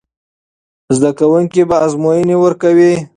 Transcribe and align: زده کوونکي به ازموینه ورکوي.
زده 0.95 1.11
کوونکي 1.19 1.61
به 1.69 1.75
ازموینه 1.85 2.35
ورکوي. 2.39 2.93